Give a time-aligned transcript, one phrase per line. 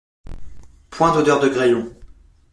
[0.89, 1.95] Point d'odeur de graillon.